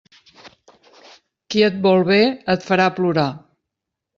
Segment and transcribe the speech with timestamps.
[1.51, 2.19] Qui et vol bé
[2.55, 3.29] et farà plorar.